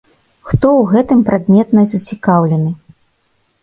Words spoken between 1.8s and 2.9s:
зацікаўлены?